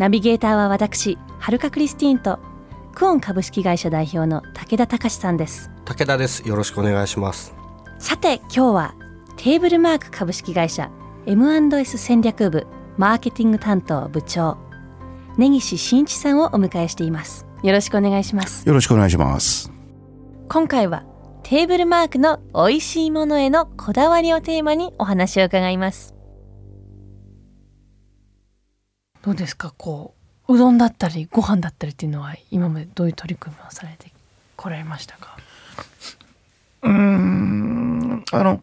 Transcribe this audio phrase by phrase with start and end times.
[0.00, 2.38] ナビゲーターは私はるかクリスティーンと
[2.94, 5.70] クオン株式会社代表の武田隆さんです。
[5.84, 6.48] 武田です。
[6.48, 7.54] よろしくお願いします。
[7.98, 8.94] さて今日は
[9.36, 10.90] テーブルマーク株式会社
[11.26, 14.56] M&S 戦略部マーケティング担当部長
[15.36, 17.44] 根岸真一さんをお迎えしています。
[17.62, 18.66] よろしくお願いします。
[18.66, 19.70] よろしくお願いします。
[20.48, 21.04] 今回は
[21.42, 26.14] テーブルマークの美味しいものへのこだわりをテーマにお話を伺います
[29.22, 29.72] どうですか？
[29.76, 30.14] こ
[30.48, 34.10] ううどんだったりご飯だったりっていうのは今までどういう取り組みをされて
[34.56, 35.36] こられましたか？
[36.82, 38.62] うーん、あの、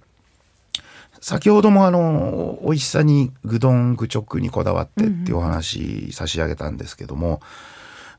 [1.21, 7.41] 先ほどもあの、美味しさに具丼具直にこだわってっていうお話差し上げたんですけども、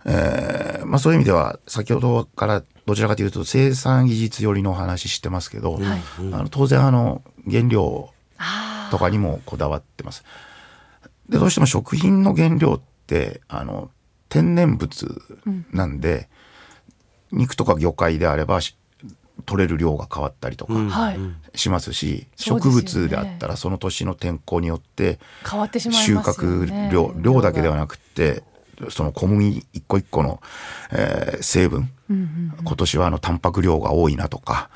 [0.05, 5.83] えーまあそういう意味では先ほどからどちらかというと生産技術寄りのお話してますけど、はい。
[6.33, 10.25] あの当然あの原料あとかにもこだわってます。
[11.29, 13.91] でどうしても食品の原料ってあの
[14.29, 15.23] 天然物
[15.73, 16.29] なんで、
[17.33, 18.77] 肉とか魚介であればし
[19.47, 20.89] 取れる量が変わったりとかうん。
[20.91, 21.19] はい。
[21.55, 22.81] しますし、そうですよね。
[22.81, 26.91] 植物であったらその年の天候によって変わってしまい収ますよね。
[26.91, 28.43] 穫量量だけではくなくって
[28.91, 30.41] その小麦一個一個の、
[30.93, 34.71] えー成分、今年はあのタンパク量が多いなとか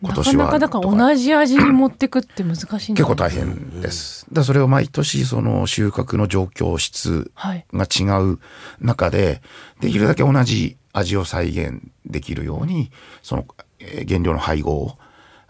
[0.00, 4.26] 今なか年はなかだか同じ味に持ってくって難しいん結構大変です。
[4.32, 7.66] だそれを毎年その収穫の状況質はい。
[7.72, 8.38] が違う
[8.80, 9.42] 中で
[9.80, 12.90] できるだけ同じ味を再現できるように
[13.22, 13.46] その
[13.80, 14.98] えー原料の配合を、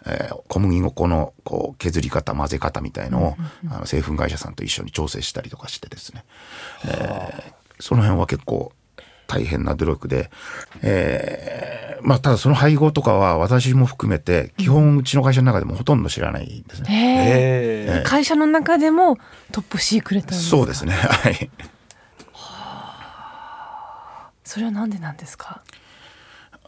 [0.06, 3.36] えー小麦粉のこう削り方混ぜ方みたいのを、
[3.70, 6.24] あの製粉会社さんと一緒に調整したりとかしてですね、
[6.86, 8.72] えーその辺は結構
[9.28, 10.32] 大変な努力で、
[10.82, 16.88] えーまあただその配合とかは私も含めて基本うちの会社の中でもほとんど知らないんですね。
[16.88, 19.18] へええ会社の中でも
[19.50, 20.92] トップシークレットそうですね。
[20.92, 21.50] はい。
[24.44, 25.62] それはなんでなんですか？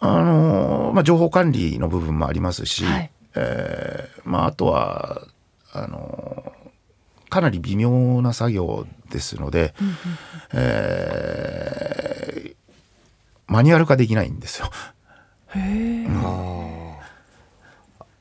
[0.01, 3.11] あのまあ情報管理の部分もありますし、はい。
[3.37, 5.23] えーまああとは
[5.73, 6.53] あの
[7.29, 9.75] かなり微妙な作業ですので、
[10.53, 11.80] えー
[13.51, 14.71] マニュアル化できないんですよ。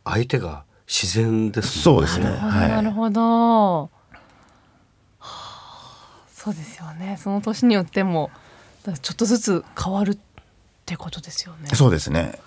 [0.04, 2.26] 相手が自然ですそうですね。
[2.26, 3.82] なるほど、なるはほど。
[3.84, 3.90] は
[5.20, 6.26] あ。
[6.34, 7.18] そうですよね。
[7.22, 8.32] その年によっても
[8.82, 10.18] だからちょっとずつ変わるっ
[10.88, 11.70] てことですよね。
[11.72, 11.76] い。
[11.76, 12.40] そうですね。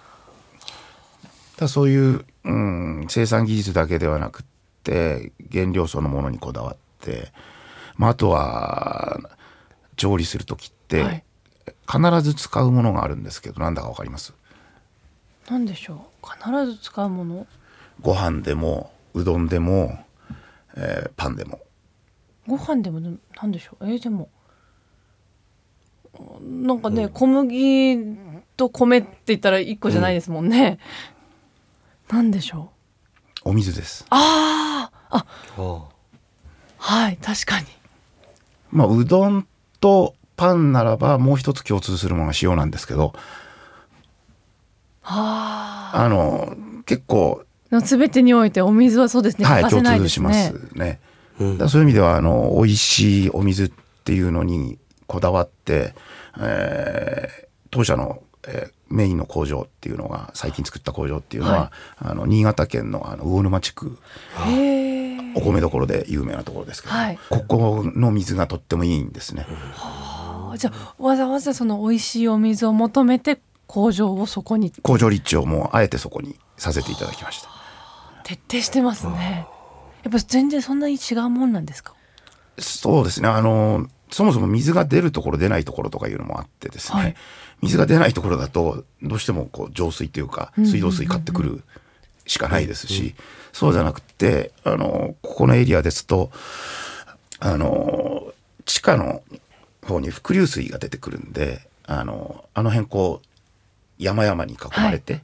[1.57, 4.45] だそういう、うん、生産技術だけではなくっ
[4.83, 7.33] て原料そのものにこだわって、
[7.95, 9.21] まあ、あとは
[9.95, 11.25] 調理する時って、はい
[11.91, 14.33] 必ず使うものがあるんですけどなんだかわかります？
[15.51, 16.27] なんでしょう？
[16.27, 17.47] 必ず使うもの？
[18.01, 19.99] ご飯でもうどんでも、
[20.77, 21.61] えーパンでも。
[22.47, 23.87] ご飯でもねなんでしょう？
[23.89, 24.29] えーでも。
[26.41, 27.97] なんかね、小麦
[28.59, 30.79] と米って言ったら一個じゃないですもんね、
[32.11, 32.71] なんでしょ
[33.45, 33.49] う？
[33.51, 34.05] お水です。
[34.11, 35.27] あああ
[35.57, 35.85] あ
[36.79, 37.67] はい確かに。
[38.71, 39.47] まあうどん
[39.81, 43.15] とパンならばもう一つ共通するものが塩なんですけど
[45.05, 45.93] あ。
[45.95, 49.47] あの結構あ全てにおいてお水はそうですね。
[49.47, 50.61] はい、共通しますね。
[50.75, 51.01] ね。
[51.41, 51.53] うん。
[51.53, 53.73] だからそういう意味ではあの美味しいお水っ
[54.05, 55.95] ていうのにこだわって、
[56.41, 61.71] えー当社の、えーメインの工場っていうのが最近作った工場っていうのは、はい。
[62.11, 63.99] あの新潟県のあの魚沼地区
[65.35, 67.19] お米どころで有名なところですけど、はい。
[67.31, 69.47] ここの水がとってもいいんですね。
[70.53, 74.73] あじゃあわざわざその美味しいお水を求めて工場をそこに。
[74.83, 77.49] 工場立地をもうあえてそこにさせていただきました。
[78.25, 79.47] 徹底してますね。
[80.03, 81.95] やっぱ全然そんなに違うもんなんですか？
[82.59, 83.29] そうですね。
[83.29, 87.15] あの、そもそも水が出るところ出ないところとかいうのもあってですね、はい。
[87.63, 91.63] 水が出ないところだとどうしてもこう浄水というか水道水買ってくる
[92.27, 93.15] しかないですし、
[93.53, 96.31] そうじゃなくて、あの、ここのエリアですと、
[97.39, 98.33] あの、
[98.65, 99.23] 地下の
[99.87, 103.27] 方に伏流水が出てくるんで、あの、あの辺こう、
[103.99, 105.21] 山々に囲まれて、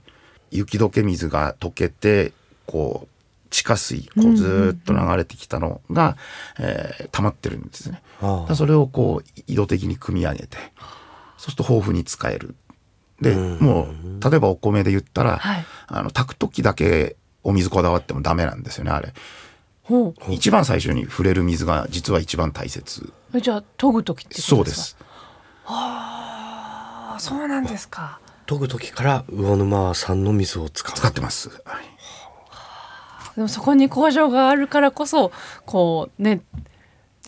[0.50, 2.32] 雪解け水が溶けて、
[2.66, 3.08] こう、
[3.50, 6.16] 地下水こうずーっと流れてきたのが、
[6.58, 8.02] えー溜まってるんですね。
[8.20, 10.58] あだからそれをこう移動的に組み上げて
[11.38, 12.55] そうすると豊富に使える。
[13.22, 19.14] で、うんもう例えばお米で言ったら、はいあの炊く時だけお水こだわってもダメなんですよねあれ。
[19.88, 23.11] ほ一番最初に触れる水が実は一番大切。
[23.32, 24.49] うじゃあ研ぐ時ってことでか？
[24.49, 24.96] そうですす。
[25.64, 31.49] ああそうなんですか研ぐ時から魚沼産の水を使う使ってます。
[31.64, 31.85] はい
[33.37, 35.31] でもそこに工場があるからこそ
[35.64, 36.43] こうね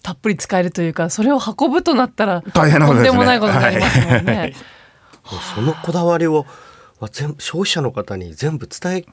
[0.02, 4.54] たっぷり使えるというかそれを運ぶとなったら大変なことですねとんでもないことになりますもんね。
[5.54, 6.46] そのこだわりを
[7.38, 9.04] 消費者の方に全部伝え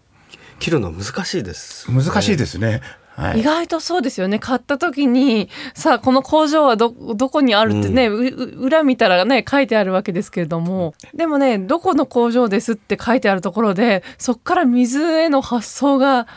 [0.59, 2.81] 切るのは難しいです、難しいですすね。
[3.17, 3.39] はい。
[3.39, 4.37] 意外とそうですよね。
[4.37, 10.93] 買った時にさあこの工場はどどこにあるってね、うう裏見たらね書いてあるわけですけれども。
[11.15, 16.27] でもねどこの工場ですって書いてあるところでそこから水への発想が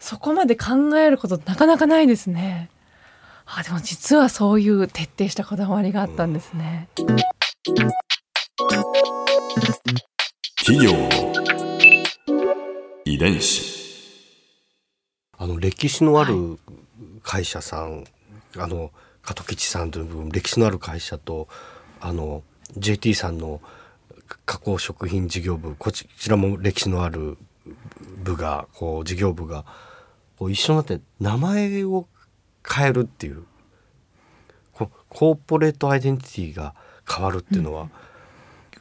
[0.00, 2.70] そこまで考えることなかなかないですね。
[3.46, 6.88] あでも実はそういう徹底したこだわりがあったんですね。
[10.58, 10.92] 企業。
[10.92, 11.08] の
[13.04, 13.79] 遺伝子
[15.42, 16.58] あの歴史のある
[17.22, 18.04] 会社さん、
[18.58, 18.90] あの
[19.22, 21.48] 加藤吉さんという歴史のある会社と
[21.98, 22.42] あの
[22.76, 23.62] JT さんの
[24.44, 27.38] 加工食品事業部こちらも歴史のある
[28.22, 29.64] 部がこう事業部が
[30.38, 32.06] こう一緒になって名前を
[32.68, 33.44] 変えるっていう
[34.74, 36.74] こコーポレートアイデンティティが
[37.10, 37.88] 変わるっていうのは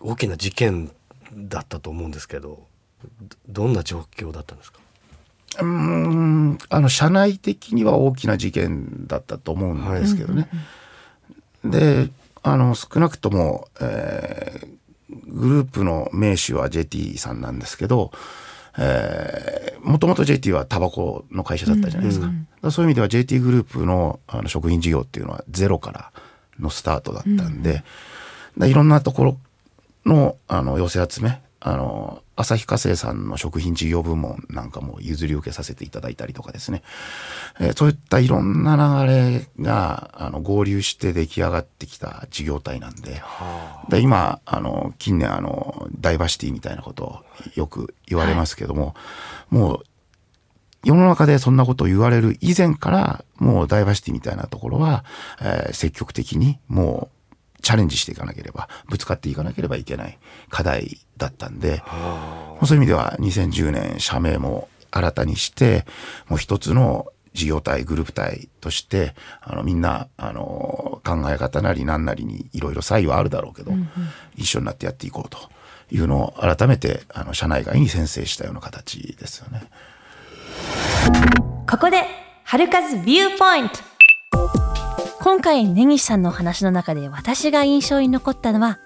[0.02, 0.92] 大きな事件
[1.34, 2.68] だったと思うんですけど
[3.48, 4.80] どどんな状況だったんですか？
[5.57, 10.50] うーんあの社内的には大きな事件だったと思うんですけどね。
[11.63, 12.10] で
[12.42, 14.80] あの少なくとも、えー
[15.10, 18.12] グループの名手は JT さんなんですけど、
[18.78, 22.28] えー、もともと JT はタバコの会社だったじゃないですか。
[22.28, 26.12] だからそういう意味では JT グループのあの食品事業っていうのはゼロから
[26.60, 27.84] のスタートだったんで、
[28.57, 29.38] でいろんなところ
[30.06, 36.84] のあの寄せ集めあの旭化成さんの食品事業部門なんかも譲り受けさせていただいたりとかですね、
[37.60, 43.22] えーそういったいろんな流れがあの合流して出来上がってきた事業体なんで。
[43.90, 47.26] で今あの近年あのダイバーシティみたいなことを
[47.56, 48.96] よく言われますけども、
[49.50, 49.84] もう
[50.86, 55.04] 世の中でそんなことを言われる以前からもうダイバーシティみたいなところは、
[55.42, 57.19] えー積極的にもう
[57.62, 60.18] チャレンジしていかなければぶつかっていかなければいけない
[60.50, 61.84] 課題だったんで、
[62.66, 65.86] そういう意味では2010年社名も新たにして
[66.28, 73.72] もう一つの事業体グループ体としてあのみんなあの考え方なり何なりにいろいろ差異はあるだろうけど、
[74.36, 75.38] 一緒になってやっていこうと
[75.92, 79.64] いうのを改めてあの社内外に宣誓したような形ですよね。
[81.70, 82.04] ここで
[82.44, 83.89] 春風ビューポイント
[85.21, 88.80] 今回根岸さんのお話の中で私が印象に残ったのは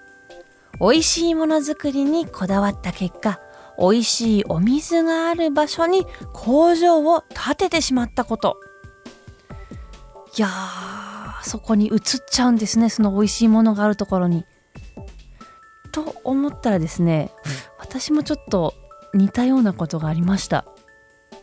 [0.80, 3.40] 美味しいものづくりにこだわった結果
[3.78, 8.58] 美味しいお水がある場所に工場を建ててしまったこと
[10.36, 14.44] いやーそこに移っちゃうんですねその美味しいものがあるところに。
[15.92, 17.30] と思ったらですね
[17.78, 18.74] 私もちょっと
[19.14, 20.64] 似たようなことがありました。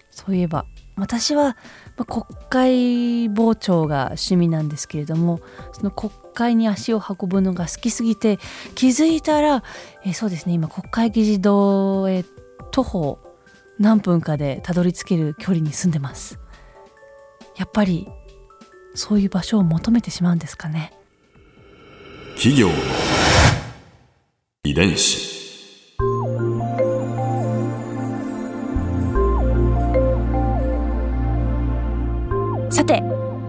[0.10, 0.66] そういえば
[1.02, 1.58] 私は
[1.98, 5.42] まあ国会傍聴が趣味なんですけれども
[5.74, 8.40] その国会に足を運ぶのが好きすぎて
[8.76, 9.64] 気づいたら
[10.06, 12.24] えそうですね今国会議事堂へ
[12.72, 13.20] 徒歩
[13.80, 16.40] 何分かでたどり着ける距離に住んでます。
[17.58, 18.08] やっぱり
[18.94, 20.94] そういう場所を求めてしまうんですかね。
[22.36, 22.74] 企業の
[24.64, 25.41] 遺伝子。